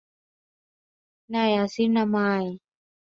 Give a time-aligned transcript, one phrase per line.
[1.29, 2.55] ไนอะซินาไมด์